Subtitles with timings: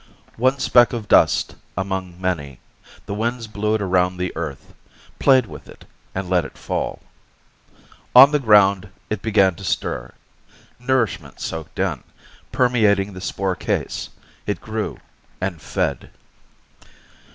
[0.37, 2.59] One speck of dust among many,
[3.05, 4.73] the winds blew it around the Earth,
[5.19, 5.85] played with it,
[6.15, 7.03] and let it fall.
[8.15, 10.15] On the ground, it began to stir.
[10.79, 12.03] Nourishment soaked in,
[12.51, 14.09] permeating the spore case.
[14.47, 14.97] It grew
[15.39, 16.09] and fed.